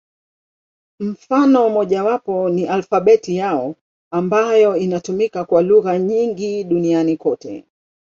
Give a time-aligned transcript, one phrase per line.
[0.99, 3.75] Mfano mmojawapo ni alfabeti yao,
[4.11, 7.65] ambayo inatumika kwa lugha nyingi duniani kote.